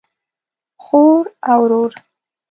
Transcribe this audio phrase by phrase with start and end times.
[0.83, 1.91] خور او ورور